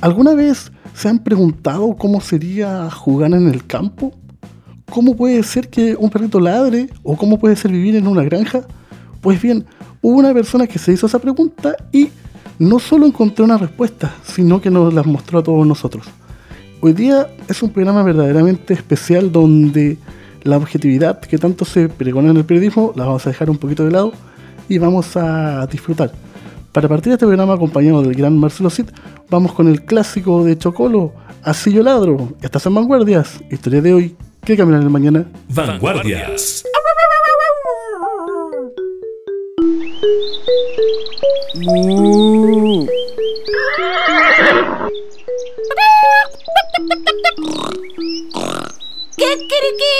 [0.00, 4.14] ¿Alguna vez se han preguntado cómo sería jugar en el campo?
[4.88, 8.62] ¿Cómo puede ser que un perrito ladre o cómo puede ser vivir en una granja?
[9.20, 9.66] Pues bien,
[10.00, 12.08] hubo una persona que se hizo esa pregunta y
[12.58, 16.06] no solo encontró una respuesta, sino que nos las mostró a todos nosotros.
[16.80, 19.98] Hoy día es un programa verdaderamente especial donde
[20.44, 23.84] la objetividad que tanto se pregona en el periodismo la vamos a dejar un poquito
[23.84, 24.12] de lado
[24.66, 26.10] y vamos a disfrutar.
[26.72, 28.86] Para partir de este programa acompañado del gran Marcelo Cid,
[29.28, 31.12] vamos con el clásico de Chocolo,
[31.42, 32.28] Así yo ladro.
[32.42, 33.40] Estás en Vanguardias.
[33.50, 35.24] Historia de hoy, ¿qué cambiará en el mañana?
[35.48, 36.64] Vanguardias.
[49.20, 49.96] ¡Kikiriki!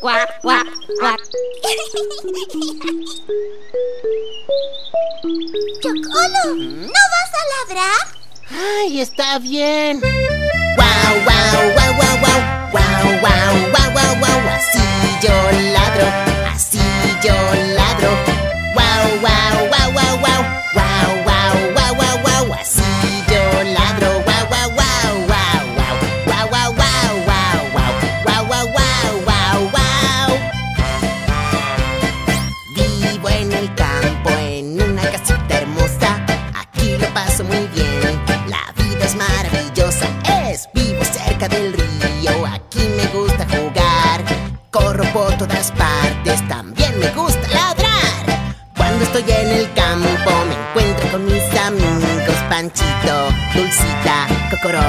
[0.00, 0.68] ¡Cuac, cuac,
[1.00, 1.20] cuac!
[5.82, 8.02] Chocolo, ¿no vas a ladrar?
[8.48, 10.00] ¡Ay, está bien!
[10.00, 12.40] ¡Guau, guau, guau, guau, guau!
[12.70, 14.38] ¡Guau, guau, guau, guau, guau!
[14.54, 14.84] Así
[15.20, 15.36] yo
[15.72, 16.06] ladro,
[16.54, 16.78] así
[17.24, 17.34] yo
[17.74, 18.15] ladro.
[45.16, 46.46] Por todas partes.
[46.46, 48.24] También me gusta ladrar.
[48.76, 53.16] Cuando estoy en el campo me encuentro con mis amigos Panchito,
[53.54, 54.18] Dulcita,
[54.50, 54.88] Cocoró,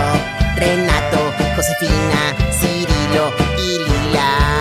[0.58, 1.20] Renato,
[1.56, 2.22] Josefina,
[2.60, 3.26] Cirilo
[3.58, 4.57] y Lila.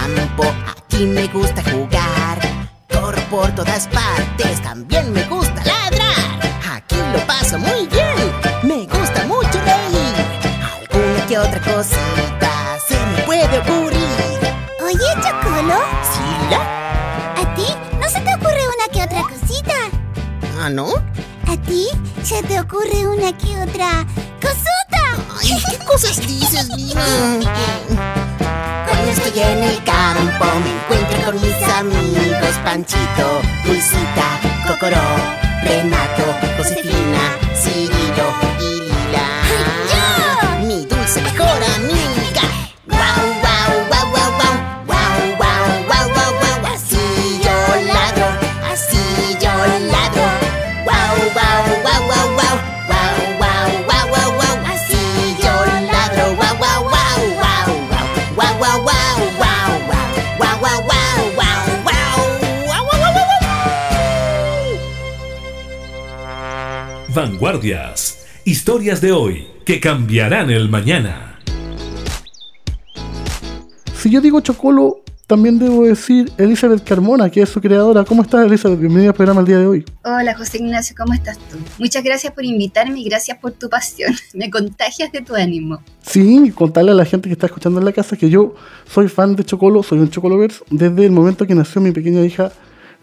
[0.00, 2.38] Campo, aquí me gusta jugar.
[2.88, 6.40] Corro por todas partes, también me gusta ladrar.
[6.72, 8.16] Aquí lo paso muy bien,
[8.62, 10.14] me gusta mucho reír.
[10.72, 12.52] Alguna que otra cosita
[12.88, 14.38] se me puede ocurrir.
[14.84, 15.78] Oye, Chocolo,
[16.12, 16.60] ¿Sila?
[17.36, 17.66] ¿a ti
[18.00, 19.76] no se te ocurre una que otra cosita?
[20.60, 20.88] ¿Ah, no?
[21.46, 21.86] ¿A ti
[22.22, 24.06] se te ocurre una que otra
[24.40, 25.02] cosota?
[25.40, 28.26] Ay, ¿qué cosas dices, Lina?
[29.10, 34.96] Estoy en el campo me encuentro con mis amigos Panchito, Dulcita, Cocoró,
[35.64, 36.22] Renato,
[36.56, 38.28] Josefina, Cirilo
[38.60, 39.26] y Lila.
[40.66, 41.99] Mi dulce mejor amiga.
[67.14, 68.24] Vanguardias.
[68.44, 71.40] Historias de hoy que cambiarán el mañana.
[73.96, 78.04] Si yo digo Chocolo, también debo decir Elizabeth Carmona, que es su creadora.
[78.04, 78.78] ¿Cómo estás, Elizabeth?
[78.78, 79.84] Bienvenida al programa el día de hoy.
[80.04, 81.58] Hola José Ignacio, ¿cómo estás tú?
[81.78, 84.14] Muchas gracias por invitarme y gracias por tu pasión.
[84.34, 85.82] Me contagias de tu ánimo.
[86.02, 88.54] Sí, contarle a la gente que está escuchando en la casa que yo
[88.88, 92.52] soy fan de Chocolo, soy un Chocolovers desde el momento que nació mi pequeña hija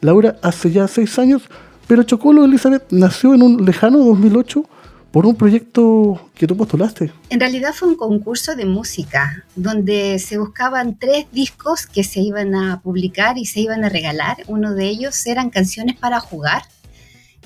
[0.02, 1.44] Laura hace ya seis años.
[1.88, 4.64] Pero Chocolo, Elizabeth, nació en un lejano 2008
[5.12, 7.14] por un proyecto que tú postulaste.
[7.30, 12.56] En realidad fue un concurso de música donde se buscaban tres discos que se iban
[12.56, 14.38] a publicar y se iban a regalar.
[14.48, 16.64] Uno de ellos eran canciones para jugar.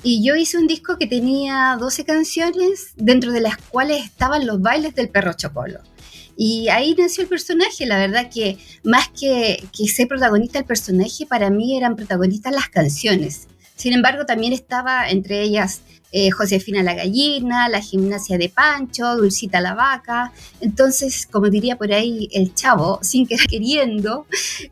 [0.02, 4.60] Y yo hice un disco que tenía 12 canciones, dentro de las cuales estaban los
[4.60, 5.78] bailes del perro Chocolo.
[6.36, 7.86] Y ahí nació el personaje.
[7.86, 12.68] La verdad que más que, que ser protagonista el personaje, para mí eran protagonistas las
[12.68, 13.46] canciones.
[13.82, 15.80] Sin embargo, también estaba entre ellas
[16.12, 20.30] eh, Josefina la gallina, la gimnasia de Pancho, Dulcita la vaca.
[20.60, 24.24] Entonces, como diría por ahí el chavo, sin querer queriendo,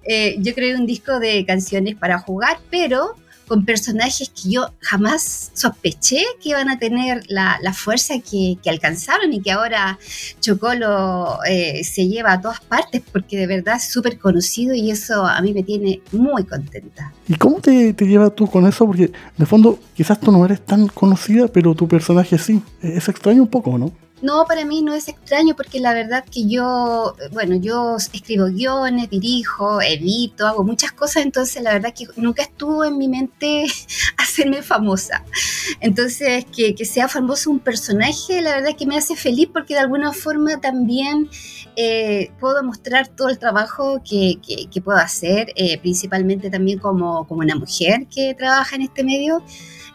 [0.04, 3.16] eh, yo creé un disco de canciones para jugar, pero
[3.50, 9.42] con personajes que yo jamás sospeché que iban a tener la, fuerza que, alcanzaron y
[9.42, 9.98] que ahora
[10.38, 15.26] Chocolo eh, se lleva a todas partes porque de verdad es súper conocido y eso
[15.26, 17.12] a mí me tiene muy contenta.
[17.26, 18.86] ¿Y cómo te, te llevas tú con eso?
[18.86, 22.62] Porque de fondo quizás tú no eres tan conocida, pero tu personaje sí.
[22.82, 23.90] Es extraño un poco, ¿no?
[24.22, 29.08] No, para mí no es extraño porque la verdad que yo, bueno, yo escribo guiones,
[29.08, 33.64] dirijo, edito, hago muchas cosas, entonces la verdad que nunca estuvo en mi mente
[34.18, 35.24] hacerme famosa.
[35.80, 40.12] Entonces, que, sea famoso un personaje, la verdad que me hace feliz porque de alguna
[40.12, 41.30] forma también
[41.76, 44.38] eh, puedo mostrar todo el trabajo que,
[44.84, 49.42] puedo hacer, eh, principalmente también como, como una mujer que trabaja en este medio.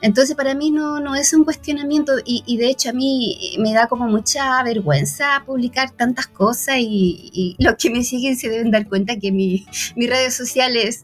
[0.05, 3.87] Entonces para mí no, no es un cuestionamiento y, de hecho a mí me da
[3.87, 9.17] como mucha vergüenza publicar tantas cosas y, los que me siguen se deben dar cuenta
[9.17, 9.65] que mis
[9.95, 11.03] redes sociales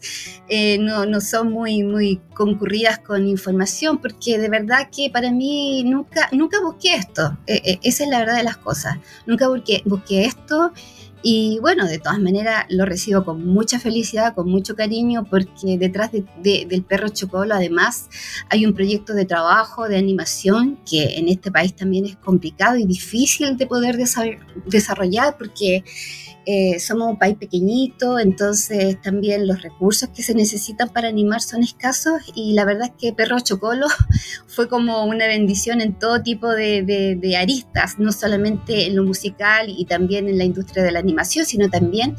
[0.49, 5.83] eh, no, no, son muy, muy concurridas con información porque de verdad que para mí
[5.83, 7.39] nunca, nunca busqué esto.
[7.47, 8.97] E, e, esa es la verdad de las cosas.
[9.25, 10.73] Nunca busqué, busqué esto.
[11.23, 16.11] Y bueno, de todas maneras lo recibo con mucha felicidad, con mucho cariño, porque detrás
[16.11, 18.09] del perro Chocolo además
[18.49, 22.85] hay un proyecto de trabajo, de animación, que en este país también es complicado y
[22.85, 23.97] difícil de poder
[24.65, 25.83] desarrollar, porque
[26.45, 31.61] eh, somos un país pequeñito, entonces también los recursos que se necesitan para animar son
[31.61, 33.87] escasos y la verdad es que Perro Chocolo
[34.47, 39.67] fue como una bendición en todo tipo de, de, aristas, no solamente en lo musical
[39.69, 42.15] y también en la industria de la animación, sino también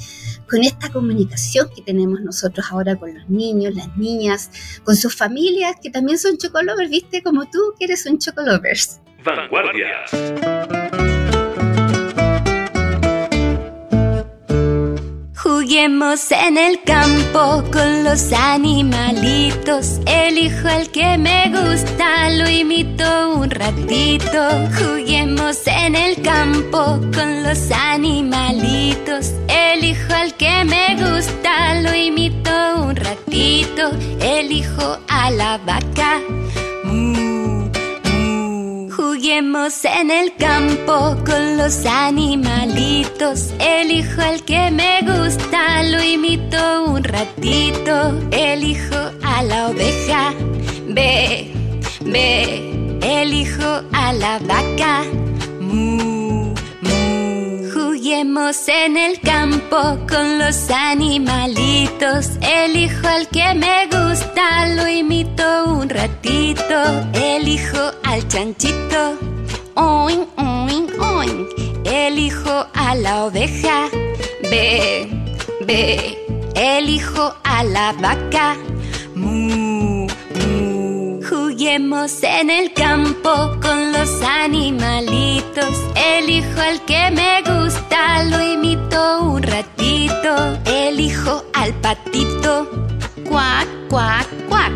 [0.48, 4.50] con esta comunicación que tenemos nosotros ahora con los niños, las niñas,
[4.84, 9.00] con sus familias que también son chocolovers, viste, como tú que eres un chocolovers.
[9.24, 11.11] Vanguardia.
[15.52, 20.00] Juguemos en el campo con los animalitos.
[20.06, 24.40] Elijo el que me gusta, lo imito un ratito.
[24.78, 29.32] Juguemos en el campo con los animalitos.
[29.46, 32.50] Elijo el que me gusta, lo imito
[32.82, 33.90] un ratito.
[34.20, 36.18] Elijo a la vaca.
[39.22, 43.52] Juguemos en el campo con los animalitos.
[43.60, 48.18] Elijo el que me gusta, lo imito un ratito.
[48.32, 50.34] Elijo a la oveja,
[50.88, 51.52] ve,
[52.00, 52.98] ve.
[53.00, 55.04] Elijo a la vaca.
[58.02, 59.78] Juguemos en el campo
[60.08, 62.30] con los animalitos.
[62.40, 66.74] Elijo al que me gusta, lo imito un ratito.
[67.12, 69.18] Elijo al chanchito,
[69.76, 71.46] oin, oin, oin.
[71.84, 73.88] Elijo a la oveja,
[74.50, 75.08] ve,
[75.64, 76.18] ve.
[76.56, 78.56] Elijo a la vaca,
[79.14, 79.61] mu.
[81.64, 83.30] En el campo
[83.62, 85.78] con los animalitos.
[85.94, 90.58] Elijo al que me gusta, lo imito un ratito.
[90.64, 92.68] Elijo al patito,
[93.28, 94.72] cuac, cuac, cuac.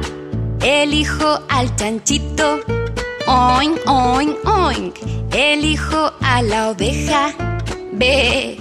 [0.60, 2.60] Elijo al chanchito
[3.26, 4.94] Oink, oink, oink.
[5.32, 7.34] Elijo a la oveja.
[7.94, 8.56] Ve,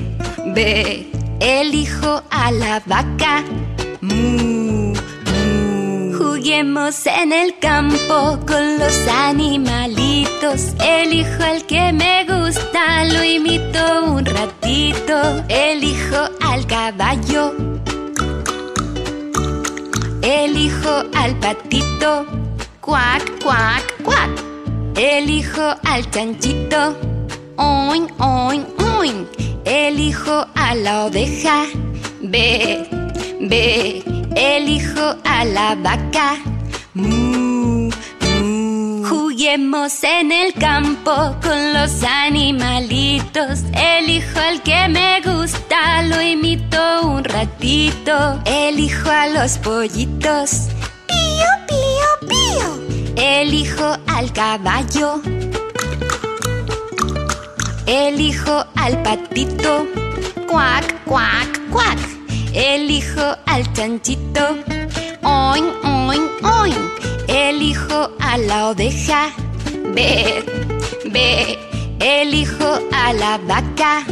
[0.47, 1.11] ve.
[1.39, 3.43] Elijo a la vaca.
[4.01, 4.54] Mu.
[6.45, 10.75] Juguemos en el campo con los animalitos.
[10.79, 15.43] Elijo al que me gusta, lo imito un ratito.
[15.49, 17.51] Elijo al caballo.
[20.21, 22.27] Elijo al patito.
[22.79, 24.29] Cuac, cuac, cuac.
[24.95, 26.95] Elijo al chanchito.
[27.55, 28.67] Oin, oin,
[28.99, 29.27] oin.
[29.65, 31.65] Elijo a la oveja.
[32.21, 32.87] Ve,
[33.41, 34.24] ve.
[34.35, 36.37] Elijo a la vaca.
[36.93, 37.89] Mu,
[38.21, 39.05] mu.
[39.07, 43.61] Juguemos en el campo con los animalitos.
[43.73, 48.41] Elijo al que me gusta, lo imito un ratito.
[48.45, 50.67] Elijo a los pollitos.
[51.07, 53.13] Pío, pío, pío.
[53.15, 55.21] Elijo al caballo.
[57.85, 59.87] Elijo al patito.
[60.47, 62.14] Cuac, cuac, cuac.
[62.55, 64.57] Elijo al chanchito.
[65.23, 66.91] Oin, oin, oin.
[67.27, 69.29] Elijo a la oveja.
[69.93, 70.41] Ve,
[71.11, 71.59] ve.
[71.99, 74.05] Elijo a la vaca.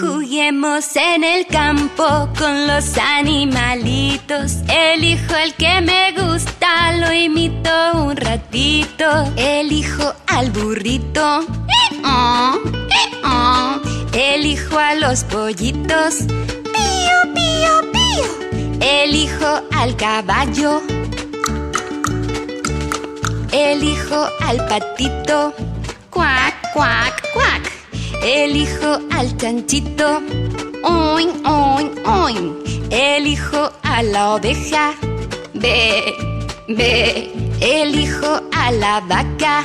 [0.00, 4.62] Juguemos en el campo con los animalitos.
[4.68, 7.70] Elijo el que me gusta, lo imito
[8.04, 9.04] un ratito.
[9.36, 11.44] Elijo al burrito.
[14.16, 16.18] Elijo a los pollitos.
[16.28, 18.78] Pío, pío, pío.
[18.80, 20.80] Elijo al caballo.
[23.50, 25.52] Elijo al patito.
[26.10, 27.72] Cuac, cuac, cuac.
[28.22, 30.22] Elijo al chanchito.
[30.84, 32.58] Oin, oin, oin.
[32.90, 34.94] Elijo a la oveja.
[35.54, 36.04] Ve,
[36.68, 37.32] ve.
[37.60, 39.64] Elijo a la vaca.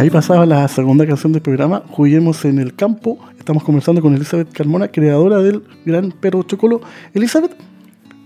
[0.00, 3.18] Ahí pasaba la segunda canción del programa, Juguemos en el campo.
[3.38, 6.80] Estamos conversando con Elizabeth Carmona, creadora del gran perro Chocolo.
[7.12, 7.54] Elizabeth,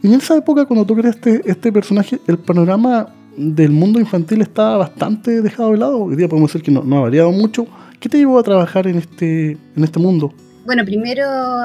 [0.05, 5.43] en esa época cuando tú creaste este personaje, el panorama del mundo infantil estaba bastante
[5.43, 5.99] dejado de lado.
[5.99, 7.67] Hoy día podemos decir que no, ha variado mucho.
[7.99, 10.33] ¿Qué te llevó a trabajar en este, en este mundo?
[10.67, 11.25] Bueno, primero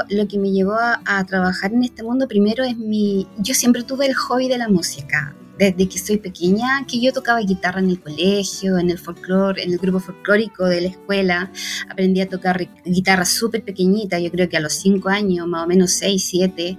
[0.09, 3.27] lo que me llevó a trabajar en este mundo, primero es mi...
[3.37, 5.35] Yo siempre tuve el hobby de la música.
[5.59, 9.73] Desde que soy pequeña, que yo tocaba guitarra en el colegio, en el folclore, en
[9.73, 11.51] el grupo folclórico de la escuela.
[11.89, 15.67] Aprendí a tocar guitarra súper pequeñita, yo creo que a los 5 años, más o
[15.67, 16.77] menos 6, 7.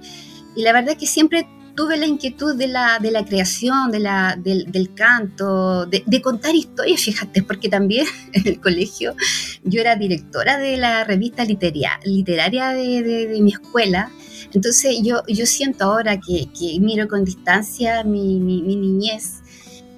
[0.55, 1.47] Y la verdad es que siempre
[1.81, 7.01] tuve la inquietud de la, de la creación, de la, del, canto, de, contar historias,
[7.01, 9.15] fíjate, porque también en el colegio
[9.63, 14.11] yo era directora de la revista literaria, literaria de, de- de mi escuela.
[14.53, 19.41] Entonces yo, yo siento ahora que, que miro con distancia mi, mi- mi niñez,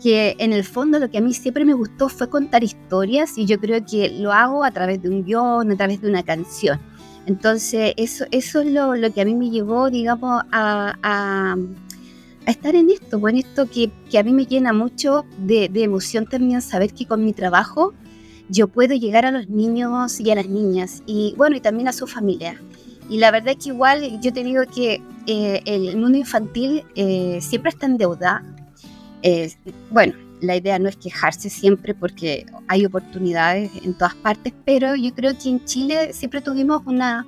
[0.02, 3.46] que en el fondo lo que a mí siempre me gustó fue contar historias y
[3.46, 6.80] yo creo que lo hago a través de un guion, a través de una canción.
[7.26, 11.56] Entonces eso, eso es lo, lo que a mí me llevó, digamos, a, a-
[12.46, 15.70] a estar en esto, pues, en esto que, que a mí me llena mucho de,
[15.70, 17.94] de emoción también saber que con mi trabajo
[18.50, 21.94] yo puedo llegar a los niños y a las niñas y bueno, y también a
[21.94, 22.60] su familia.
[23.10, 27.40] Y la verdad es que igual yo te digo que eh, el mundo infantil eh,
[27.42, 28.44] siempre está en deuda.
[29.22, 29.54] Eh,
[29.90, 35.14] bueno, la idea no es quejarse siempre porque hay oportunidades en todas partes, pero yo
[35.16, 37.26] creo que en Chile siempre tuvimos una,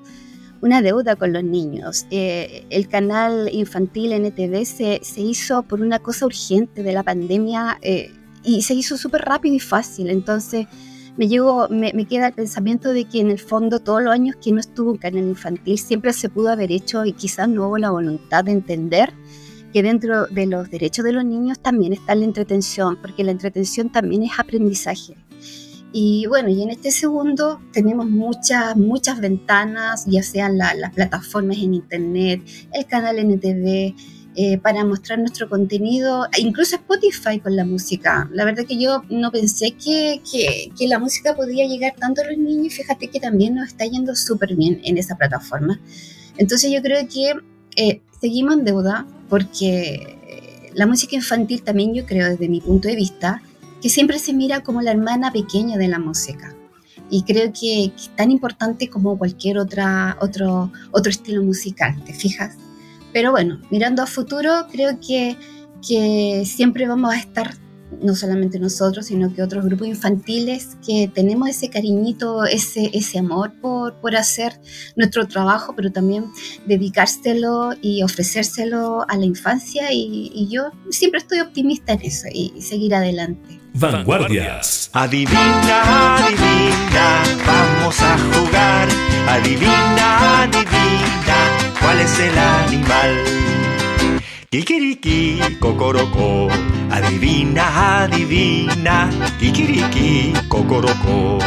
[0.61, 2.05] una deuda con los niños.
[2.11, 7.77] Eh, el canal infantil NTV se, se hizo por una cosa urgente de la pandemia
[7.81, 8.11] eh,
[8.43, 10.09] y se hizo súper rápido y fácil.
[10.09, 10.67] Entonces
[11.15, 14.35] me, llego, me, me queda el pensamiento de que en el fondo todos los años
[14.43, 17.77] que no estuvo un canal infantil siempre se pudo haber hecho y quizás no hubo
[17.77, 19.13] la voluntad de entender
[19.75, 23.91] que dentro de los derechos de los niños también está la entretención, porque la entretención
[23.91, 25.17] también es aprendizaje.
[25.91, 31.57] Y bueno, y en este segundo tenemos muchas, muchas ventanas, ya sean la- las plataformas
[31.57, 32.41] en internet,
[32.71, 33.93] el canal NTV,
[34.37, 38.29] eh, para mostrar nuestro contenido, e incluso Spotify con la música.
[38.31, 42.27] La verdad que yo no pensé que, que, que la música podía llegar tanto a
[42.27, 45.81] los niños fíjate que también nos está yendo súper bien en esa plataforma.
[46.37, 47.33] Entonces yo creo que
[47.77, 52.87] eh, seguimos en deuda porque eh, la música infantil también yo creo desde mi punto
[52.87, 53.43] de vista
[53.83, 56.55] que siempre se mira como la hermana pequeña de la música.
[57.11, 62.55] Y creo que, es tan importante como cualquier otra, otro, otro estilo musical, ¿te fijas?
[63.13, 65.37] Pero bueno, mirando a futuro, creo que,
[65.87, 67.53] que siempre vamos a estar,
[68.01, 73.53] no solamente nosotros, sino que otros grupos infantiles que tenemos ese cariñito, ese, ese amor
[73.61, 74.59] por, por hacer
[74.95, 76.25] nuestro trabajo, pero también
[76.65, 79.91] dedicárselo y ofrecérselo a la infancia.
[79.91, 83.59] Y, y yo siempre estoy optimista en eso y, y seguir adelante.
[83.73, 84.89] Vanguardias.
[84.93, 88.87] Adivina, adivina, vamos a jugar.
[89.27, 93.23] Adivina, adivina, ¿cuál es el animal?
[94.49, 96.47] Kikiriki, cocorocó.
[96.91, 101.39] Adivina, adivina, kikiriki, cocorocó.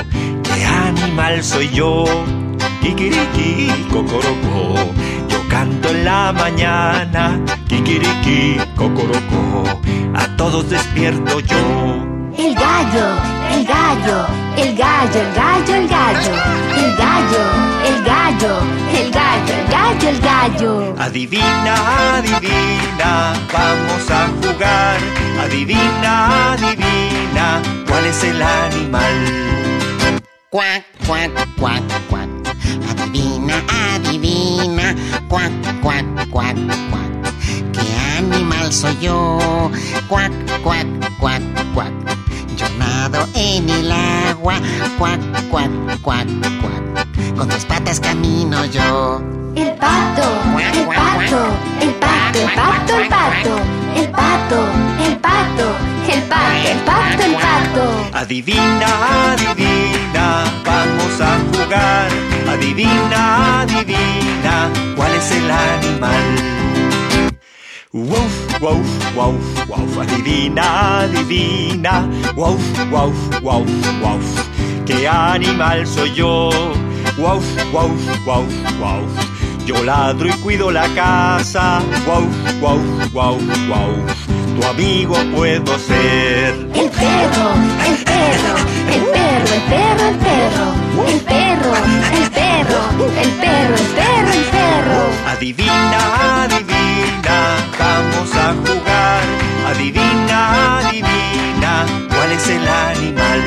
[0.42, 2.04] ¿Qué animal soy yo?
[2.82, 4.74] Kikiriki, cocorocó.
[5.28, 9.80] Yo canto en la mañana, kikiriki, cocorocó.
[10.14, 12.06] A todos despierto yo.
[12.36, 13.06] El gallo,
[13.50, 14.26] el gallo,
[14.56, 16.32] el gallo, el gallo, el gallo.
[16.76, 17.42] El gallo,
[17.84, 18.60] el gallo,
[18.92, 20.94] el gallo, el gallo, el gallo.
[20.98, 24.98] Adivina, adivina, vamos a jugar.
[25.40, 29.16] Adivina, adivina, ¿cuál es el animal?
[30.50, 32.28] Cuac, cuac, cuac, cuac.
[32.90, 33.62] Adivina,
[33.94, 34.94] adivina,
[35.28, 35.52] cuac,
[35.82, 36.56] cuac, cuac,
[36.90, 37.34] cuac.
[37.72, 39.38] ¿Qué animal soy yo?
[40.08, 40.86] Cuac, cuac,
[41.18, 41.42] cuac,
[41.74, 41.92] cuac.
[42.78, 44.54] Nado en el agua.
[44.98, 45.20] Cuac,
[45.50, 45.70] cuac,
[46.02, 46.26] cuac,
[46.60, 47.36] cuac.
[47.36, 49.22] Con dos patas camino yo.
[49.54, 50.22] El pato,
[50.58, 51.40] el pato,
[51.80, 53.58] el pato, el pato, el pato,
[53.94, 54.58] el pato,
[55.04, 55.66] el pato,
[56.08, 58.18] el pato, el pato, el pato.
[58.18, 62.08] Adivina, adivina, vamos a jugar.
[62.48, 66.67] Adivina, adivina, ¿cuál es el animal?
[67.90, 72.04] Woof, woof, woof, woof, adivina, adivina,
[72.36, 72.60] woof,
[72.92, 73.70] woof, woof,
[74.02, 74.48] woof.
[74.84, 76.50] ¿Qué animal soy yo?
[77.16, 79.64] Woof, woof, woof, woof.
[79.64, 81.80] Yo ladro y cuido la casa.
[82.06, 82.28] Woof,
[82.60, 84.28] woof, woof, woof.
[84.54, 86.52] Tu amigo puedo ser.
[86.74, 87.48] El perro,
[87.88, 88.54] el perro,
[88.92, 91.72] el perro, el perro, el perro, el perro,
[92.12, 92.80] el perro,
[93.16, 95.00] el perro, el perro, el perro.
[95.26, 97.56] Adivina, adivina,
[97.98, 99.22] vamos a jugar.
[99.70, 103.40] Adivina, adivina, ¿cuál es el animal?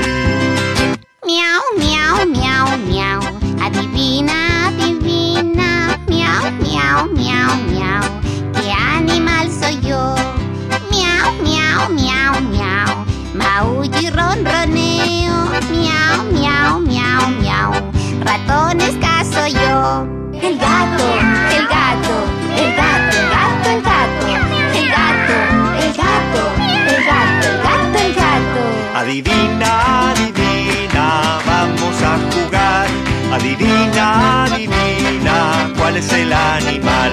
[1.26, 3.22] Miau, miau, miau, miau.
[3.66, 5.98] Adivina, adivina.
[6.08, 8.04] Miau, miau, miau, miau.
[8.56, 10.16] ¿Qué animal soy yo?
[10.92, 12.92] Miau, miau, miau, miau.
[13.34, 15.38] Maullo y ronroneo.
[15.72, 17.72] Miau, miau, miau, miau.
[18.28, 20.08] Ratones caso yo.
[20.48, 21.08] El gato,
[21.58, 22.16] el gato,
[29.02, 32.88] Adivina, adivina, vamos a jugar.
[33.34, 37.12] Adivina, adivina, ¿cuál es el animal?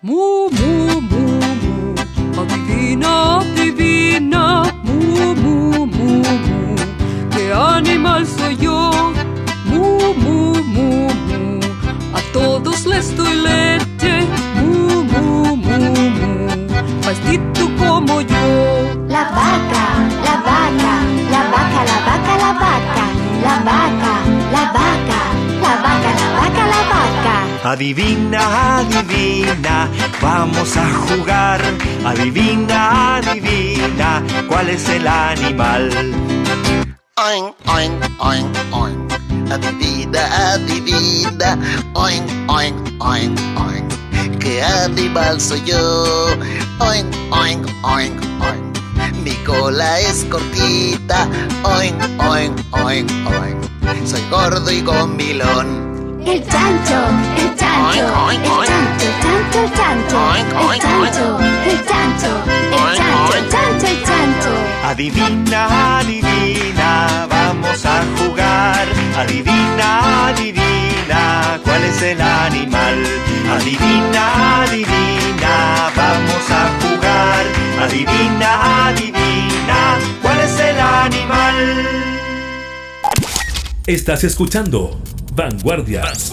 [0.00, 1.22] Mu, mu, mu,
[1.60, 1.94] mu.
[2.40, 4.62] Adivina, adivina.
[4.84, 6.74] Mu, mu, mu, mu.
[7.30, 8.90] ¿Qué animal soy yo?
[9.66, 11.60] Mu, mu, mu, mu.
[12.14, 14.14] A todos les doy leche.
[14.56, 15.76] Mu, mu, mu,
[16.16, 16.56] mu.
[17.04, 18.44] Pastito como yo.
[19.14, 19.84] La vaca,
[20.26, 20.94] la vaca,
[21.34, 23.04] la vaca, la vaca, la vaca,
[23.46, 24.12] la vaca,
[24.54, 25.20] la vaca,
[25.64, 27.36] la vaca, la vaca, la vaca.
[27.72, 28.42] Adivina,
[28.78, 29.76] adivina,
[30.20, 31.60] vamos a jugar.
[32.04, 34.10] Adivina, adivina,
[34.48, 35.82] ¿cuál es el animal?
[37.28, 39.12] Oink, oink, oink, oink.
[39.54, 41.50] Adivina, adivina.
[41.94, 43.73] Oink, oink, oink, oink
[44.44, 46.26] que animal soy yo.
[46.78, 48.62] Oink, oink, oink, oink.
[49.24, 51.26] Mi cola es cortita.
[51.64, 52.54] Oink, oink,
[52.84, 54.06] oink, oink.
[54.06, 56.22] Soy gordo y gomilón.
[56.26, 56.98] El chancho,
[57.36, 61.38] el chancho, el chancho, chancho, el chancho, el chancho,
[61.70, 64.52] el chancho, el chancho, el chancho, el chancho.
[64.84, 68.86] Adivina, adivina, vamos a jugar.
[69.16, 70.73] Adivina, adivina
[71.64, 73.02] ¿cuál es el animal?
[73.50, 77.46] Adivina, adivina, vamos a jugar.
[77.82, 81.86] Adivina, adivina, ¿cuál es el animal?
[83.86, 84.98] Estás escuchando
[85.34, 86.32] Vanguardias.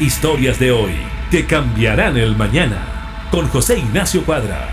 [0.00, 0.92] Historias de hoy
[1.30, 3.28] que cambiarán el mañana.
[3.30, 4.68] Con José Ignacio Cuadra.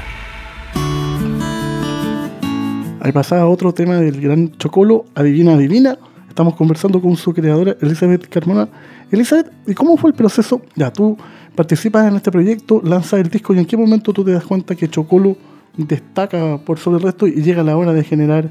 [3.00, 5.98] Ahí pasaba otro tema del gran Chocolo, Adivina, Adivina.
[6.34, 8.68] Estamos conversando con su creadora, Elizabeth Carmona.
[9.12, 10.64] Elizabeth, ¿y cómo fue el proceso?
[10.76, 11.16] Ya, tú
[11.54, 14.74] participas en este proyecto, lanzas el disco y en qué momento tú te das cuenta
[14.74, 15.38] que Chocolo
[15.78, 18.50] destaca por sobre el resto y llega la hora de generar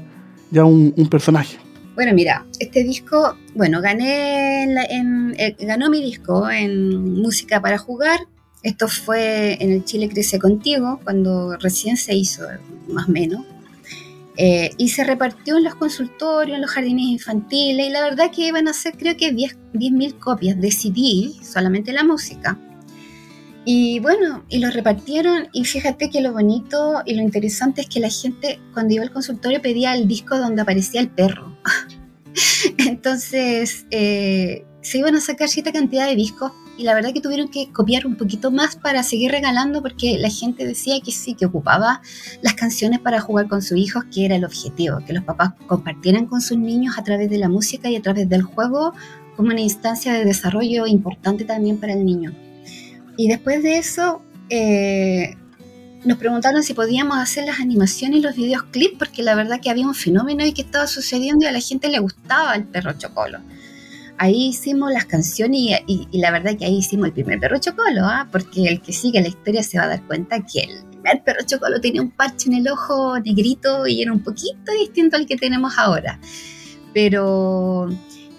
[0.49, 1.57] ya un, personaje.
[1.95, 7.77] Bueno, mira, este disco, bueno, gané en en- eh, ganó mi disco en Música para
[7.77, 8.21] Jugar.
[8.61, 12.43] Esto fue en el Chile Crece Contigo, cuando recién se hizo,
[12.87, 13.41] más o menos.
[14.37, 18.47] Eh, y se repartió en los consultorios, en los jardines infantiles, y la verdad que
[18.47, 22.59] iban a ser creo que 10 10.000 copias de CD, solamente la música.
[23.65, 28.01] Y bueno, y lo repartieron y fíjate que lo bonito y lo interesante es que
[28.01, 31.57] la gente cuando iba al consultorio pedía el disco donde aparecía el perro.
[32.77, 37.49] Entonces eh, se iban a sacar cierta cantidad de discos y la verdad que tuvieron
[37.49, 41.45] que copiar un poquito más para seguir regalando porque la gente decía que sí, que
[41.45, 42.01] ocupaba
[42.41, 46.25] las canciones para jugar con sus hijos, que era el objetivo, que los papás compartieran
[46.25, 48.93] con sus niños a través de la música y a través del juego
[49.35, 52.33] como una instancia de desarrollo importante también para el niño.
[53.17, 55.35] Y después de eso, eh,
[56.03, 59.87] nos preguntaron si podíamos hacer las animaciones y los videoclips, porque la verdad que había
[59.87, 63.39] un fenómeno y que estaba sucediendo y a la gente le gustaba el perro chocolo.
[64.17, 68.27] Ahí hicimos las canciones y, la verdad que ahí hicimos el primer perro chocolo, ¿ah?
[68.31, 71.45] porque el que sigue la historia se va a dar cuenta que el primer perro
[71.45, 75.35] chocolo tenía un parche en el ojo negrito y era un poquito distinto al que
[75.35, 76.19] tenemos ahora.
[76.93, 77.89] Pero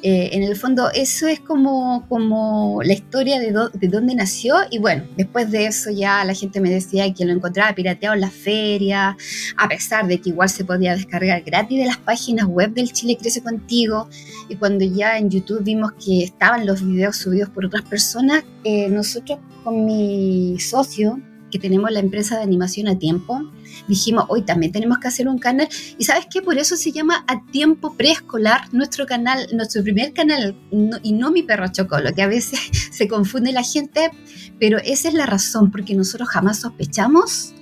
[0.07, 4.57] Eh, en el fondo, eso es como, como la historia de, de dónde nació.
[4.71, 8.21] Y bueno, después de eso ya la gente me decía que lo encontraba pirateado en
[8.21, 9.17] las ferias,
[9.57, 13.17] a pesar de que igual se podía descargar gratis de las páginas web del Chile
[13.19, 14.11] Crece Contigo.
[14.51, 18.90] Y cuando ya en YouTube vimos que estaban los videos subidos por otras personas, eh,
[18.90, 21.19] nosotros con mi socio,
[21.55, 23.40] que tenemos la empresa de animación a tiempo,
[23.87, 25.69] dijimos, hoy también tenemos que hacer un canal.
[25.97, 30.57] Y sabes qué, por eso se llama A Tiempo Preescolar, nuestro canal, nuestro primer canal,
[31.05, 32.59] y no mi perro Chocolo, que a veces
[32.90, 34.11] se confunde la gente,
[34.59, 37.55] pero esa es la razón, porque nosotros jamás sospechamos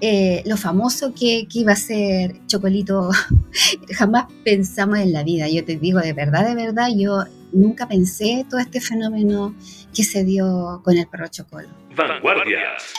[0.00, 3.10] eh, lo famoso que, que, iba a ser Chocolito,
[3.98, 5.46] jamás pensamos en la vida.
[5.46, 9.54] Yo te digo, de verdad, de verdad, yo nunca pensé todo este fenómeno
[9.94, 11.68] que se dio con el perro Chocolo.
[11.94, 12.94] Vanguardias.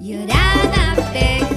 [0.00, 1.47] ゆらなって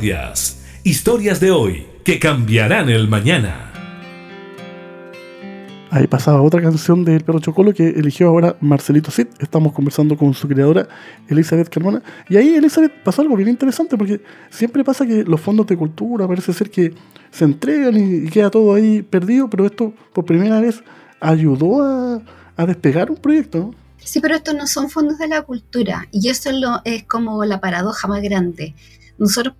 [0.00, 0.56] Vanguardias.
[0.82, 3.70] Historias de hoy que cambiarán el mañana.
[5.90, 9.26] Ahí pasaba otra canción del Perro Chocolo que eligió ahora Marcelito Cid.
[9.40, 10.88] Estamos conversando con su creadora,
[11.28, 12.02] Elizabeth Carmona.
[12.30, 16.26] Y ahí, Elizabeth, pasó algo bien interesante porque siempre pasa que los fondos de cultura
[16.26, 16.94] parece ser que
[17.30, 20.82] se entregan y, queda todo ahí perdido, pero esto por primera vez
[21.20, 22.22] ayudó a,
[22.56, 23.74] a despegar un proyecto, ¿no?
[24.02, 27.44] Sí, pero estos no son fondos de la cultura y eso es, lo, es como
[27.44, 28.74] la paradoja más grande.
[29.18, 29.54] Nosotros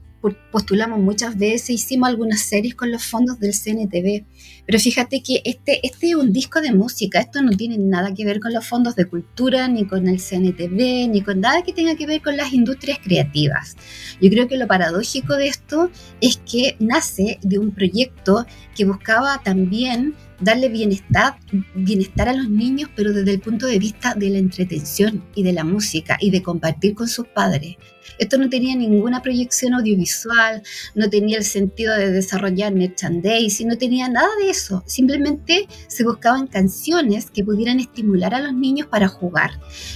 [0.50, 4.24] postulamos muchas veces, hicimos algunas series con los fondos del CNTV,
[4.66, 8.24] pero fíjate que este, este es un disco de música, esto no tiene nada que
[8.24, 11.94] ver con los fondos de cultura, ni con el CNTV, ni con nada que tenga
[11.96, 13.76] que ver con las industrias creativas.
[14.20, 19.40] Yo creo que lo paradójico de esto es que nace de un proyecto que buscaba
[19.42, 21.37] también darle bienestar,
[21.74, 25.52] bienestar a los niños, pero desde el punto de vista de la entretención y de
[25.52, 27.76] la música y de compartir con sus padres.
[28.18, 30.62] Esto no tenía ninguna proyección audiovisual,
[30.94, 34.83] no tenía el sentido de desarrollar merchandising, no tenía nada de eso.
[34.87, 39.53] Simplemente se buscaban canciones que pudieran estimular a los niños para jugar.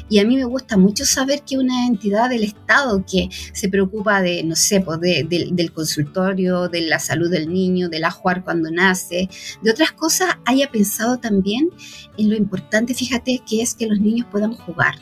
[0.09, 4.23] Y a mí me gusta mucho saber que una entidad del Estado que se preocupa
[4.23, 9.29] de, no sé, pues del consultorio, de la salud del niño, del ajuar cuando nace,
[9.63, 11.71] de otras cosas, haya pensado también
[12.19, 14.97] en lo importante, fíjate, que es que los niños puedan jugar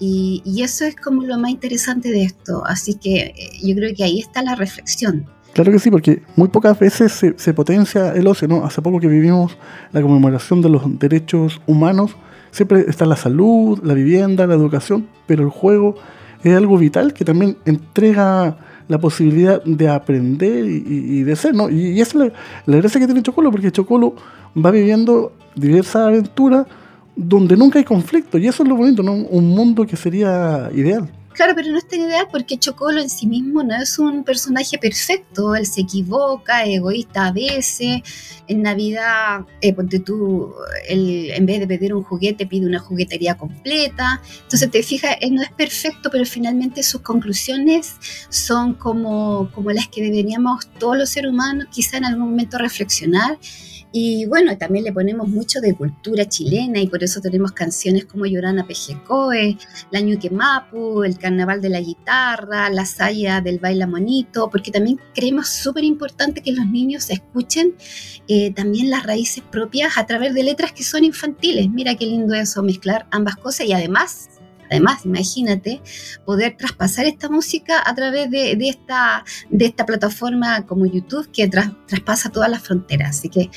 [0.00, 2.62] y, eso es como lo más interesante de esto.
[2.66, 5.26] Así que eh, yo creo que ahí está la reflexión.
[5.54, 8.64] Claro que sí, porque muy pocas veces se, potencia el ocio, ¿no?
[8.64, 9.56] Hace poco que vivimos
[9.92, 12.16] la conmemoración de los derechos humanos,
[12.50, 15.96] siempre está la salud, la vivienda, la educación, pero el juego
[16.44, 21.68] es algo vital que también entrega la posibilidad de aprender y, de ser, ¿no?
[21.68, 22.32] Y, esa es la,
[22.66, 24.14] la, gracia que tiene Chocolo, porque Chocolo
[24.56, 26.66] va viviendo diversas aventuras
[27.18, 28.38] donde nunca hay conflicto.
[28.38, 29.12] Y eso es lo bonito, ¿no?
[29.12, 31.10] Un mundo que sería ideal.
[31.32, 34.76] Claro, pero no es tan ideal porque Chocolo en sí mismo no es un personaje
[34.78, 35.54] perfecto.
[35.54, 38.02] Él se equivoca, es egoísta a veces.
[38.48, 40.52] En Navidad, eh, ponte tú,
[40.88, 44.20] él en vez de pedir un juguete pide una juguetería completa.
[44.42, 47.94] Entonces te fijas, él no es perfecto, pero finalmente sus conclusiones
[48.30, 53.38] son como, como las que deberíamos todos los seres humanos quizá en algún momento reflexionar
[53.90, 58.26] y bueno, también le ponemos mucho de cultura chilena y por eso tenemos canciones como
[58.26, 59.56] Llorana Pejecoe,
[59.90, 65.00] La Ñuque Mapu, El Carnaval de la Guitarra, La Saya del Baila Monito, porque también
[65.14, 67.74] creemos súper importante que los niños escuchen
[68.28, 71.70] eh, también las raíces propias a través de letras que son infantiles.
[71.70, 74.28] Mira qué lindo eso, mezclar ambas cosas y además
[74.70, 75.80] Además, imagínate
[76.24, 82.30] poder traspasar esta música a través de, esta, de esta plataforma como YouTube que traspasa
[82.30, 83.18] todas las fronteras.
[83.18, 83.50] Así que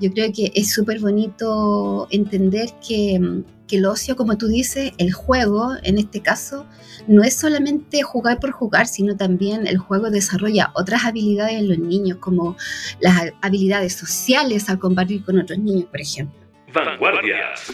[0.00, 5.12] yo creo que es súper bonito entender que, que, el ocio, como tú dices, el
[5.12, 6.66] juego, en este caso,
[7.08, 11.78] no es solamente jugar por jugar, sino también el juego desarrolla otras habilidades en los
[11.78, 12.56] niños, como
[13.00, 16.38] las habilidades sociales al compartir con otros niños, por ejemplo.
[16.72, 17.72] Vanguardias.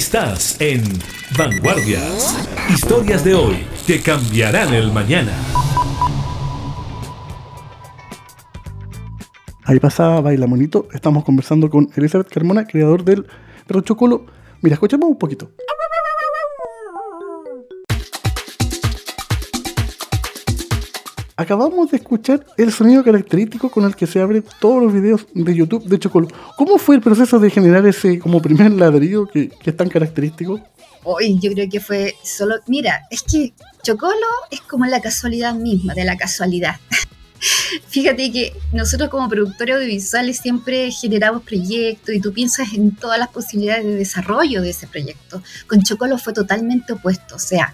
[0.00, 0.82] Estás en
[1.36, 2.48] Vanguardias.
[2.70, 5.30] Historias de hoy que cambiarán el mañana.
[9.64, 10.88] Ahí pasaba Baila Monito.
[10.94, 13.26] Estamos conversando con Elizabeth Carmona, creador del
[13.66, 14.24] Perro Chocolo.
[14.62, 15.50] Mira, escuchemos un poquito.
[21.40, 25.54] Acabamos de escuchar el sonido característico con el que se abren todos los videos de
[25.54, 26.28] YouTube de Chocolo.
[26.58, 30.60] ¿Cómo fue el proceso de generar ese como primer ladrillo que, que es tan característico?
[31.02, 34.12] Hoy yo creo que fue solo, mira, es que Chocolo
[34.50, 36.76] es como la casualidad misma de la casualidad.
[37.88, 43.30] Fíjate que nosotros como productores audiovisuales siempre generamos proyectos y tú piensas en todas las
[43.30, 45.42] posibilidades de desarrollo de ese proyecto.
[45.66, 47.72] Con Chocolo fue totalmente opuesto, o sea,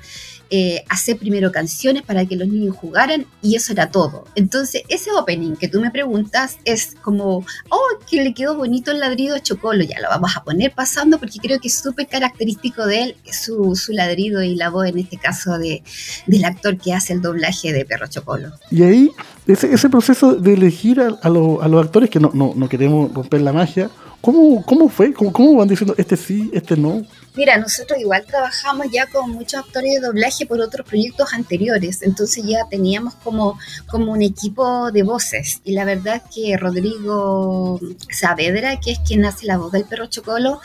[0.51, 4.25] eh, hacer primero canciones para que los niños jugaran y eso era todo.
[4.35, 9.01] Entonces, ese opening que tú me preguntas es como, oh, que le quedó bonito el
[9.01, 12.87] ladrido a Chocolo, ya lo vamos a poner pasando porque creo que es súper característico
[12.87, 15.83] de él su, su, ladrido y la voz en este caso de,
[16.27, 18.51] del actor que hace el doblaje de Perro Chocolo.
[18.71, 19.11] Y ahí,
[19.47, 22.69] ese, ese proceso de elegir a, a, lo, a los actores, que no, no, no,
[22.69, 25.13] queremos romper la magia, ¿cómo, cómo fue?
[25.13, 27.05] ¿Cómo, ¿Cómo van diciendo este sí, este no?
[27.37, 32.45] Mira, nosotros igual trabajamos ya con muchos actores de doblaje por otros proyectos anteriores, entonces
[32.47, 37.79] ya teníamos como, como un equipo de voces y la verdad que Rodrigo
[38.11, 40.61] Saavedra, que es quien hace la voz del perro Chocolo,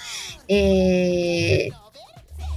[0.47, 1.71] eh,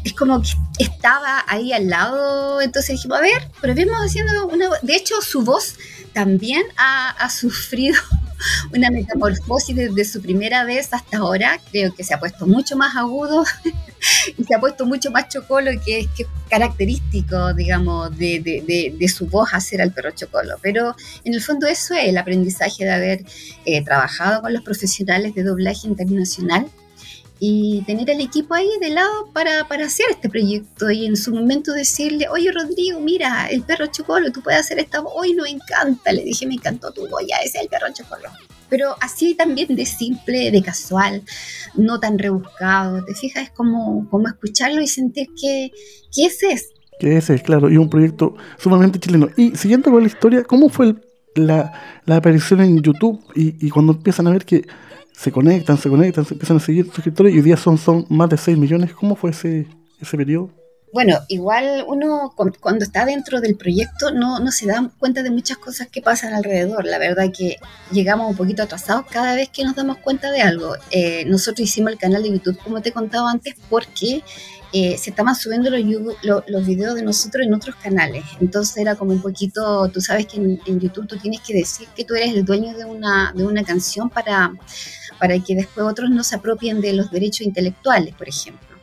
[0.04, 4.68] es como que estaba ahí al lado, entonces dijimos, a ver, probemos haciendo una...
[4.83, 5.74] De hecho, su voz
[6.12, 7.96] también ha, ha sufrido
[8.73, 11.61] una metamorfosis desde su primera vez hasta ahora.
[11.70, 13.44] Creo que se ha puesto mucho más agudo
[14.37, 19.09] y se ha puesto mucho más chocolo, que es, que característico, digamos, de, de, de,
[19.09, 20.57] su voz hacer al perro chocolo.
[20.62, 20.94] Pero
[21.25, 23.25] en el fondo eso es el aprendizaje de haber
[23.64, 26.68] eh, trabajado con los profesionales de doblaje internacional
[27.40, 31.35] y tener el equipo ahí de lado para, para, hacer este proyecto y en su
[31.35, 36.12] momento decirle, oye Rodrigo, mira, el perro chocolo, tú puedes hacer esta hoy no encanta,
[36.12, 38.29] le dije, me encantó tu voz, ya es el perro chocolo.
[38.68, 41.23] Pero así también de simple, de casual,
[41.75, 45.70] no tan rebuscado, te fijas, es como, como escucharlo y sentir que,
[46.14, 46.70] que ese es.
[46.99, 49.29] Que ese es, claro, y un proyecto sumamente chileno.
[49.37, 50.94] Y siguiendo con la historia, ¿cómo fue
[51.35, 54.64] la, la, aparición en YouTube y, y cuando empiezan a ver que
[55.16, 58.29] se conectan, se conectan, se empiezan a seguir suscriptores y hoy día son, son más
[58.29, 58.92] de 6 millones.
[58.92, 59.66] ¿Cómo fue ese,
[60.00, 60.50] ese periodo?
[60.92, 65.59] Bueno, igual uno cuando está dentro del proyecto no, no se da cuenta de muchas
[65.59, 66.85] cosas que pasan alrededor.
[66.85, 67.57] La verdad que
[67.90, 70.77] llegamos un poquito atrasados cada vez que nos damos cuenta de algo.
[70.92, 74.22] Eh, nosotros hicimos el canal de YouTube, como te contaba antes, porque
[74.72, 75.81] eh, se estaban subiendo los,
[76.22, 78.24] los, los, videos de nosotros en otros canales.
[78.40, 81.88] Entonces era como un poquito, tú sabes que en, en, YouTube tú tienes que decir
[81.96, 84.53] que tú eres el dueño de una, de una canción para,
[85.18, 88.74] para que después otros no se apropien de los derechos intelectuales, por ejemplo.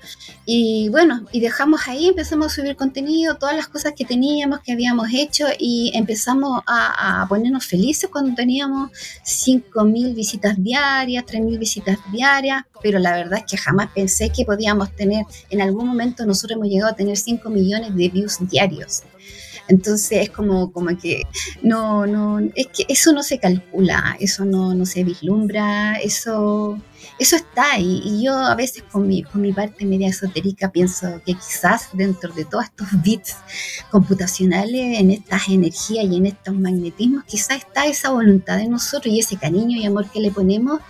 [0.46, 4.72] Y bueno, y dejamos ahí, empezamos a subir contenido, todas las cosas que teníamos, que
[4.72, 8.92] habíamos hecho, y empezamos a, ponernos felices cuando teníamos
[9.24, 14.96] 5.000 visitas diarias, 3.000 visitas diarias, pero la verdad es que jamás pensé que podíamos
[14.96, 19.04] tener, en algún momento nosotros hemos llegado a tener 5 millones de views diarios.
[19.72, 21.24] Entonces es como, como que
[21.64, 26.78] no, no, es que eso no se calcula, eso no, no se vislumbra, eso,
[27.18, 27.80] eso está.
[27.80, 32.34] Y yo a veces con mi, con mi parte media esotérica pienso que quizás dentro
[32.34, 33.38] de todos estos bits
[33.90, 39.20] computacionales, en estas energías y en estos magnetismos, quizás está esa voluntad de nosotros y
[39.20, 40.82] ese cariño y amor que le ponemos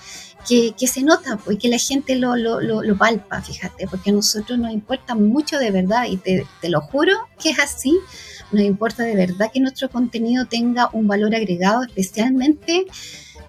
[0.48, 4.10] que, que, se nota, pues, que la gente lo, lo, lo, lo, palpa, fíjate, porque
[4.10, 7.98] a nosotros nos importa mucho de verdad y te, te, lo juro que es así.
[8.52, 12.86] Nos importa de verdad que nuestro contenido tenga un valor agregado, especialmente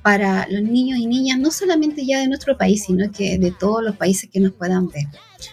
[0.03, 3.83] para los niños y niñas, no solamente ya de nuestro país, sino que de todos
[3.83, 5.07] los países que nos puedan ver.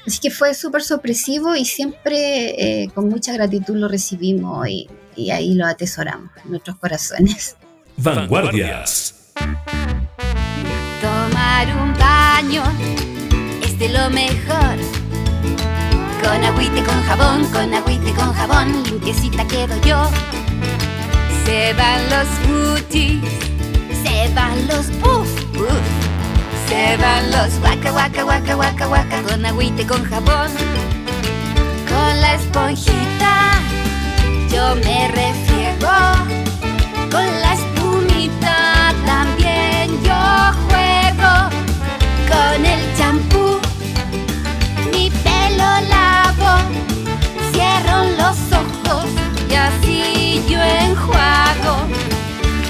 [0.06, 5.32] Así que fue súper sorpresivo y siempre eh, con mucha gratitud lo recibimos y, y
[5.32, 7.56] ahí lo atesoramos en nuestros corazones.
[7.98, 9.34] Vanguardias.
[11.02, 12.64] Tomar un baño
[13.64, 14.49] es de lo mejor.
[16.30, 20.08] Con agüite, con jabón, con agüite, con jabón, limpiecita quedo yo.
[21.44, 23.24] Se van los booties,
[24.04, 25.88] se van los puff, puff.
[26.68, 30.52] Se van los guaca, guaca, guaca, guaca, guaca, con agüite, con jabón.
[31.90, 33.60] Con la esponjita
[34.52, 35.96] yo me refiego.
[37.10, 41.50] Con la espumita también yo juego.
[42.30, 43.59] Con el champú
[45.60, 46.52] pelo lavo.
[47.52, 49.06] Cierro los ojos
[49.50, 51.76] y así yo enjuago.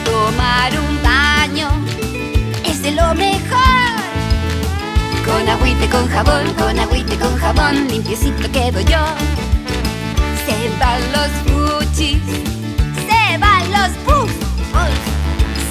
[0.06, 1.70] Tomar un baño
[2.66, 3.96] es de lo mejor.
[5.26, 9.04] Con agüite, con jabón, con agüite, con jabón, limpiecito quedo yo.
[10.46, 12.22] Se van los fuchis,
[13.08, 14.32] se van los puff.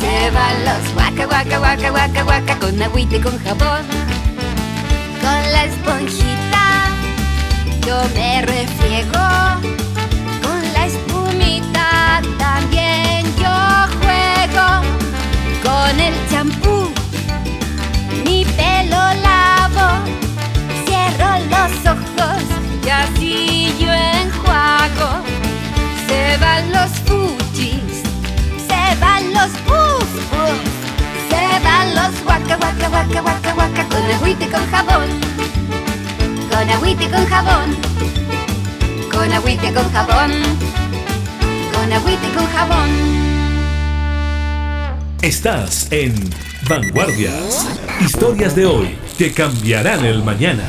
[0.00, 3.84] Se van los guaca, guaca, guaca, guaca, guaca, con agüite con jabón.
[5.20, 6.37] Con la esponjita
[7.86, 9.26] yo me refriego.
[10.42, 13.54] Con la espumita también yo
[14.00, 14.66] juego.
[15.62, 16.90] Con el champú
[18.24, 20.04] mi pelo lavo.
[20.86, 22.42] Cierro los ojos
[22.84, 25.22] y así yo enjuago.
[26.06, 28.02] Se van los fuchis,
[28.68, 30.08] se van los puff.
[31.28, 35.47] Se van los guaca, guaca, guaca, guaca, guaca, con agüita y con jabón.
[36.58, 37.76] Con agüita y con jabón.
[39.12, 40.32] con agüita y con jabón,
[41.72, 42.90] con agüita y con jabón.
[45.22, 46.14] Estás en
[46.68, 47.68] Vanguardias.
[48.00, 50.64] Historias de hoy que cambiarán el mañana.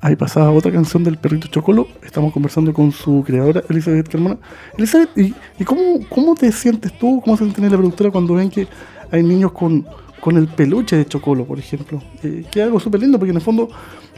[0.00, 1.86] Ahí pasaba otra canción del perrito Chocolo.
[2.02, 4.38] Estamos conversando con su creadora, Elizabeth Carmona.
[4.78, 8.48] Elizabeth, ¿y, y cómo, cómo te sientes tú, cómo se siente la productora cuando ven
[8.48, 8.66] que
[9.12, 9.86] hay niños con,
[10.20, 12.02] con el peluche de Chocolo, por ejemplo?
[12.22, 13.68] Eh, que es algo súper lindo, porque en el fondo,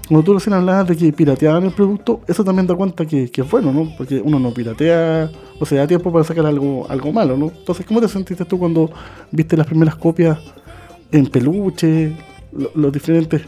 [0.09, 3.43] cuando tú recién hablabas de que pirateaban el producto, eso también da cuenta que, que
[3.43, 3.93] es bueno, ¿no?
[3.97, 5.31] Porque uno no piratea,
[5.61, 7.47] o sea, da tiempo para sacar algo, algo malo, ¿no?
[7.47, 8.91] Entonces, ¿cómo te sentiste tú cuando
[9.31, 10.39] viste las primeras copias
[11.13, 12.17] en peluche,
[12.53, 13.43] lo- los diferentes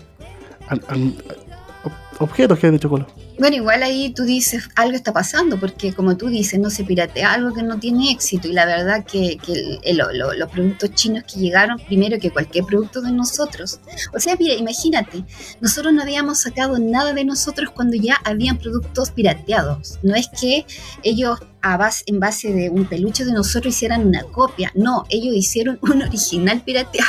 [2.18, 3.07] objetos que hay de Chocolo?
[3.41, 7.32] Bueno, igual ahí tú dices, algo está pasando, porque como tú dices, no se piratea
[7.32, 8.47] algo que no tiene éxito.
[8.49, 12.18] Y la verdad que, que el- el- lo- lo- los productos chinos que llegaron primero
[12.18, 13.80] que cualquier producto de nosotros.
[14.14, 15.24] O sea, mira, imagínate,
[15.61, 19.99] nosotros no habíamos sacado nada de nosotros cuando ya habían productos pirateados.
[20.03, 20.66] No es que
[21.03, 24.70] ellos a base, en base de un peluche de nosotros hicieran una copia.
[24.74, 27.09] No, ellos hicieron un original pirateado.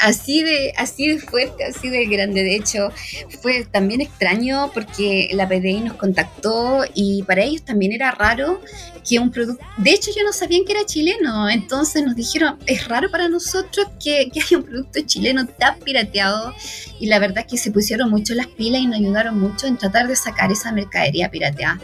[0.00, 2.42] Así de, así de fuerte, así de grande.
[2.42, 2.88] De hecho,
[3.42, 8.60] fue también extraño porque la PDI nos contactó y para ellos también era raro
[9.08, 9.64] que un producto...
[9.76, 13.88] De hecho, ellos no sabían que era chileno, entonces nos dijeron, es raro para nosotros
[14.02, 16.54] que, que haya un producto chileno tan pirateado
[16.98, 19.76] y la verdad es que se pusieron mucho las pilas y nos ayudaron mucho en
[19.76, 21.78] tratar de sacar esa mercadería pirateada.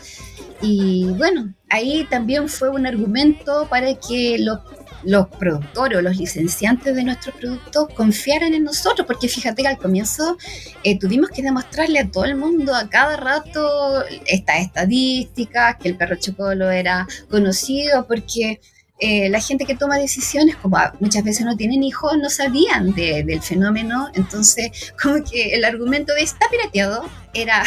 [0.62, 4.60] Y bueno, ahí también fue un argumento para que los
[5.04, 9.78] los productores o los licenciantes de nuestros productos confiaran en nosotros, porque fíjate que al
[9.78, 10.36] comienzo
[10.82, 15.96] eh, tuvimos que demostrarle a todo el mundo a cada rato estas estadísticas, que el
[15.96, 18.60] perro chocolo era conocido, porque
[18.98, 22.94] eh, la gente que toma decisiones, como a- muchas veces no tienen hijos, no sabían
[22.94, 27.62] de- del fenómeno, entonces como que el argumento de está pirateado era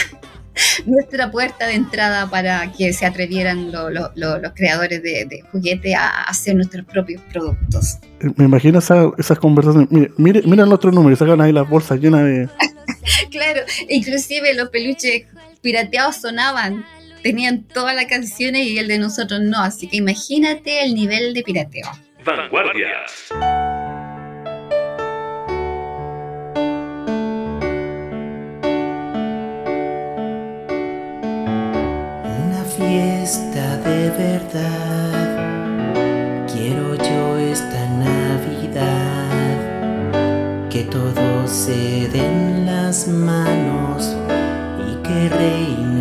[0.86, 5.42] nuestra puerta de entrada para que se atrevieran lo- lo- lo- los creadores de, de
[5.52, 7.98] juguete a hacer nuestros propios productos.
[8.22, 9.90] Eh, Me imagino esa- esas conversaciones.
[9.92, 12.50] Mire, mire, mira el otro número, sacan ahí las bolsas llenas de.
[13.32, 15.24] Claro, inclusive los peluches
[15.62, 16.86] pirateados sonaban,
[17.24, 21.44] tenían todas las canciones y el de nosotros no, así que imagínate el nivel de
[21.44, 21.88] pirateo.
[22.26, 23.30] Vanguardias.
[32.90, 35.38] Fiesta de verdad.
[36.52, 39.58] Quiero yo esta Navidad.
[40.72, 44.16] Que todos se den las manos
[44.90, 45.99] y que reine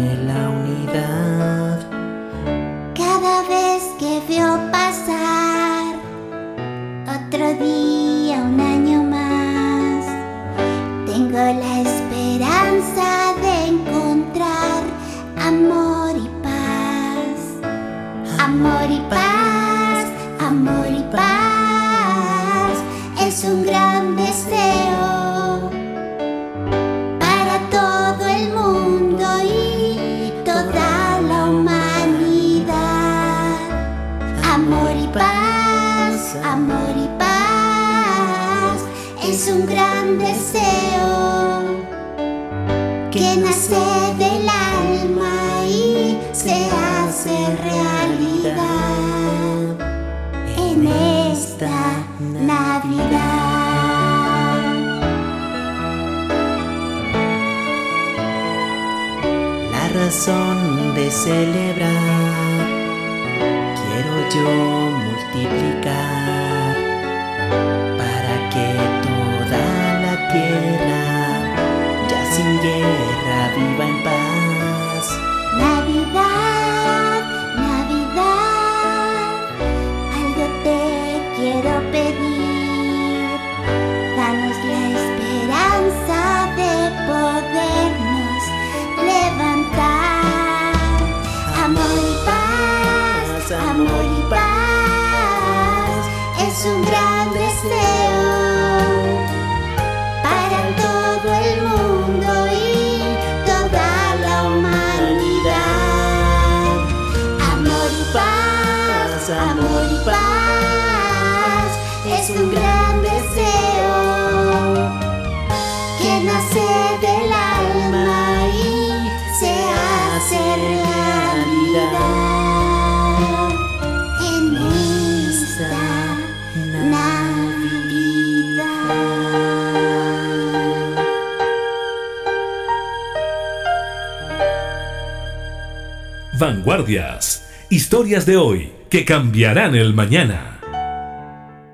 [136.39, 137.43] Vanguardias.
[137.68, 140.61] Historias de hoy que cambiarán el mañana.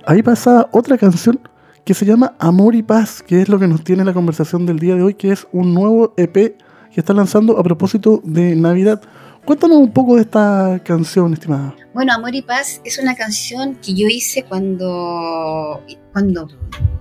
[0.06, 1.38] Ahí pasa otra canción
[1.84, 4.78] que se llama Amor y Paz, que es lo que nos tiene la conversación del
[4.78, 9.02] día de hoy, que es un nuevo EP que está lanzando a propósito de Navidad.
[9.44, 11.74] Cuéntanos un poco de esta canción, estimada.
[11.92, 16.48] Bueno, Amor y Paz es una canción que yo hice cuando, cuando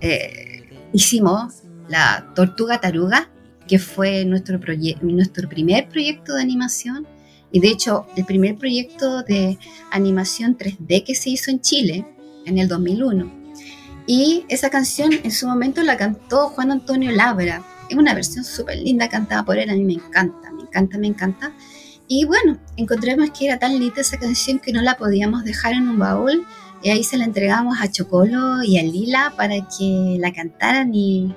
[0.01, 3.29] eh, hicimos la Tortuga Taruga,
[3.69, 4.59] que fue nuestro,
[5.01, 7.07] nuestro primer proyecto de animación
[7.53, 9.57] y de hecho el primer proyecto de
[9.91, 12.05] animación 3D que se hizo en Chile
[12.45, 13.31] en el 2001.
[14.05, 17.63] Y esa canción en su momento la cantó Juan Antonio Labra.
[17.89, 21.07] Es una versión súper linda cantada por él, a mí me encanta, me encanta, me
[21.07, 21.53] encanta.
[22.07, 25.87] Y bueno, encontramos que era tan linda esa canción que no la podíamos dejar en
[25.87, 26.45] un baúl
[26.81, 31.33] y ahí se la entregamos a Chocolo y a Lila para que la cantaran y,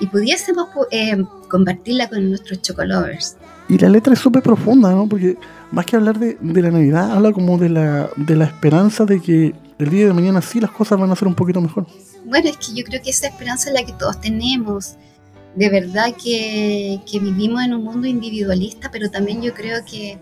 [0.00, 3.36] y pudiésemos eh, compartirla con nuestros Chocolovers.
[3.68, 5.08] Y la letra es súper profunda, ¿no?
[5.08, 5.36] Porque
[5.70, 9.20] más que hablar de, de, la Navidad, habla como de la, de la esperanza de
[9.20, 11.86] que el día de mañana sí las cosas van a ser un poquito mejor.
[12.24, 14.96] Bueno, es que yo creo que esa esperanza es la que todos tenemos.
[15.54, 20.18] De verdad que, que vivimos en un mundo individualista, pero también yo creo que,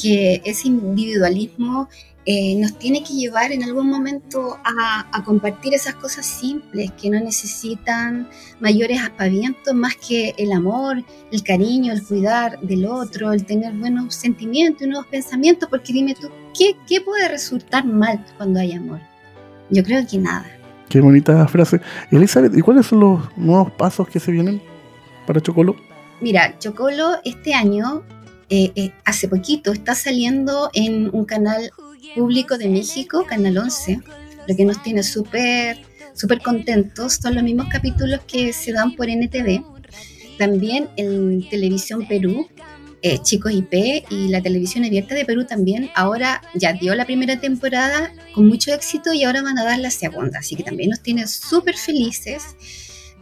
[0.00, 1.88] que ese individualismo
[2.26, 7.08] eh, nos tiene que llevar en algún momento a, a, compartir esas cosas simples que
[7.08, 8.28] no necesitan
[8.60, 11.02] mayores aspavientos más que el amor,
[11.32, 16.14] el cariño, el cuidar del otro, el tener buenos sentimientos y nuevos pensamientos, porque dime
[16.14, 19.00] tú, ¿qué, qué puede resultar mal cuando hay amor?
[19.70, 20.46] Yo creo que nada.
[20.90, 21.80] Qué bonita frase.
[22.10, 24.60] Elizabeth, ¿y cuáles son los nuevos pasos que se vienen
[25.26, 25.76] para Chocolo?
[26.20, 28.02] Mira, Chocolo este año,
[28.50, 31.70] eh, eh, hace poquito, está saliendo en un canal
[32.14, 34.00] público de México, Canal 11,
[34.48, 35.78] lo que nos tiene súper
[36.14, 37.14] súper contentos.
[37.14, 39.64] Son los mismos capítulos que se dan por NTV.
[40.38, 42.48] También en Televisión Perú,
[43.02, 47.40] eh, Chicos IP y la televisión abierta de Perú también ahora ya dio la primera
[47.40, 50.40] temporada con mucho éxito y ahora van a dar la segunda.
[50.40, 52.42] Así que también nos tiene súper felices.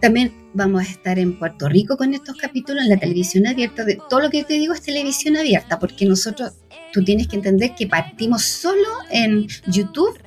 [0.01, 3.85] También vamos a estar en Puerto Rico con estos capítulos en la televisión abierta.
[3.85, 6.53] De, todo lo que te digo es televisión abierta, porque nosotros,
[6.93, 10.19] tú tienes que entender que partimos solo en YouTube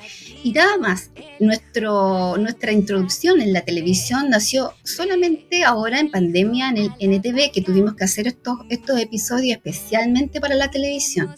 [0.43, 1.11] y nada más.
[1.39, 7.61] Nuestro, nuestra introducción en la televisión nació solamente ahora en pandemia en el NTV, que
[7.61, 11.35] tuvimos que hacer estos, estos episodios especialmente para la televisión.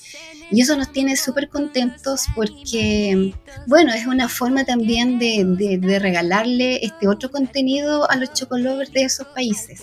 [0.52, 3.34] Y eso nos tiene súper contentos porque,
[3.66, 5.44] bueno, es una forma también de,
[5.80, 9.82] de, regalarle este otro contenido a los chocolovers de esos países.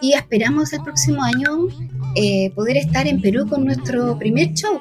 [0.00, 1.68] Y esperamos el próximo año
[2.20, 4.80] eh, poder estar en Perú con nuestro primer show.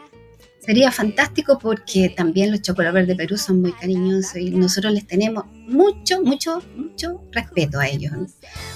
[0.59, 5.45] Sería fantástico porque también los chocolovers de Perú son muy cariñosos y nosotros les tenemos
[5.67, 8.11] mucho, mucho, mucho respeto a ellos.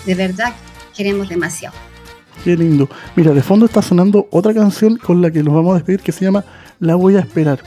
[0.05, 0.53] De verdad,
[0.95, 1.75] queremos demasiado.
[2.43, 2.87] Qué lindo.
[3.15, 6.11] Mira, de fondo está sonando otra canción con la que nos vamos a despedir que
[6.11, 6.45] se llama
[6.79, 7.61] La voy a esperar.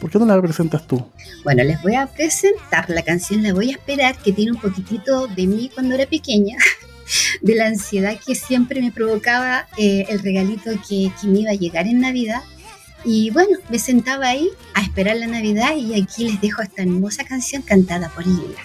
[0.00, 1.04] ¿Por qué no la presentas tú?
[1.42, 5.26] Bueno, les voy a presentar la canción La voy a esperar, que tiene un poquitito
[5.26, 6.56] de mí cuando era pequeña,
[7.42, 11.54] de la ansiedad que siempre me provocaba eh, el regalito que, que me iba a
[11.54, 12.42] llegar en Navidad.
[13.04, 17.24] Y bueno, me sentaba ahí a esperar la Navidad y aquí les dejo esta hermosa
[17.24, 18.60] canción cantada por Lila.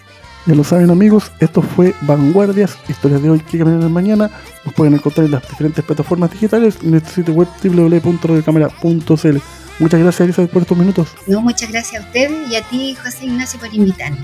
[0.45, 4.29] Ya lo saben amigos, esto fue Vanguardias, historias de hoy que cambian el mañana.
[4.65, 9.37] Nos pueden encontrar en las diferentes plataformas digitales en nuestro sitio web www.radiocámara.cl.
[9.79, 11.07] Muchas gracias Elizabeth por estos minutos.
[11.27, 14.17] No, muchas gracias a ustedes y a ti José Ignacio por invitarme.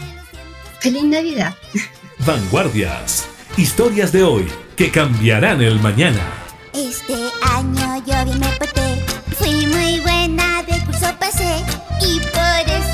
[0.82, 1.55] ¡Feliz Navidad!
[2.26, 6.21] Vanguardias, historias de hoy que cambiarán el mañana.
[6.73, 9.03] Este año yo bien me porté,
[9.37, 11.63] fui muy buena, de curso pasé
[12.01, 12.88] y por eso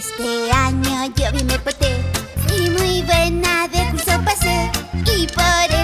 [0.00, 1.94] Este año yo bien me porté
[2.56, 5.79] y muy buena de curso pasé y por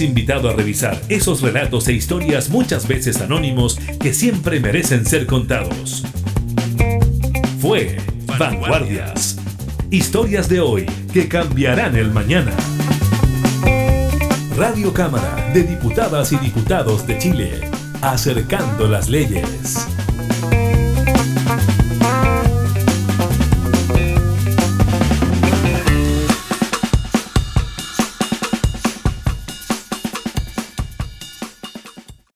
[0.00, 6.04] invitado a revisar esos relatos e historias muchas veces anónimos que siempre merecen ser contados.
[7.60, 7.96] Fue
[8.38, 9.36] Vanguardias.
[9.90, 12.52] Historias de hoy que cambiarán el mañana.
[14.56, 17.50] Radio Cámara de Diputadas y Diputados de Chile,
[18.02, 19.86] acercando las leyes.